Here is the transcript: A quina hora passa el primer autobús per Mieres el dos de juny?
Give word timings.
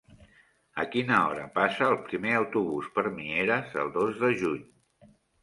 A 0.83 0.85
quina 0.95 1.19
hora 1.25 1.43
passa 1.57 1.85
el 1.89 1.99
primer 2.07 2.33
autobús 2.39 2.89
per 2.97 3.05
Mieres 3.19 3.79
el 3.85 3.95
dos 4.01 4.19
de 4.25 4.35
juny? 4.43 4.67